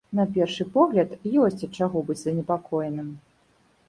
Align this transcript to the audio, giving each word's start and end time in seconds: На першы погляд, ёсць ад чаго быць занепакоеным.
На 0.17 0.23
першы 0.35 0.65
погляд, 0.77 1.11
ёсць 1.43 1.65
ад 1.67 1.77
чаго 1.79 2.01
быць 2.07 2.15
занепакоеным. 2.23 3.13